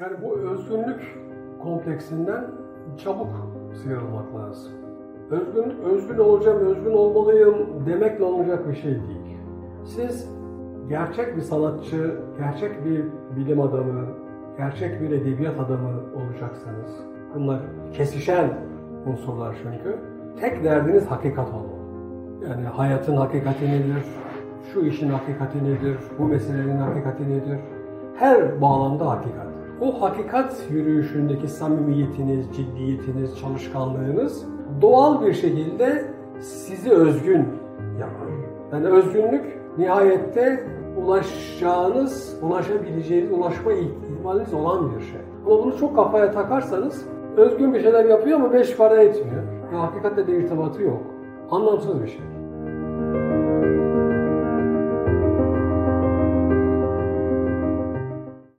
[0.00, 1.18] Yani bu özgünlük
[1.62, 2.44] kompleksinden
[2.96, 3.28] çabuk
[3.82, 4.72] sıyrılmak lazım.
[5.30, 9.38] Özgün, özgün olacağım, özgün olmalıyım demekle olacak bir şey değil.
[9.84, 10.28] Siz
[10.88, 13.04] gerçek bir sanatçı, gerçek bir
[13.36, 14.06] bilim adamı,
[14.56, 17.04] gerçek bir edebiyat adamı olacaksanız,
[17.34, 17.60] bunlar
[17.92, 18.50] kesişen
[19.06, 19.96] unsurlar çünkü,
[20.40, 21.80] tek derdiniz hakikat olmalı.
[22.48, 24.04] Yani hayatın hakikati nedir,
[24.72, 27.58] şu işin hakikati nedir, bu meselenin hakikati nedir,
[28.16, 29.59] her bağlamda hakikat.
[29.80, 34.44] O hakikat yürüyüşündeki samimiyetiniz, ciddiyetiniz, çalışkanlığınız
[34.82, 36.04] doğal bir şekilde
[36.40, 37.48] sizi özgün
[38.00, 38.28] yapar.
[38.72, 40.66] Yani özgünlük nihayette
[41.04, 45.20] ulaşacağınız, ulaşabileceğiniz, ulaşma ihtimaliniz olan bir şey.
[45.46, 47.06] Ama bunu çok kafaya takarsanız
[47.36, 49.42] özgün bir şeyler yapıyor ama beş para etmiyor.
[49.72, 51.02] Ve hakikatle de irtibatı yok.
[51.50, 52.20] Anlamsız bir şey.